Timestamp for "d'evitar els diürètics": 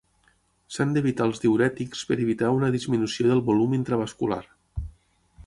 0.95-2.01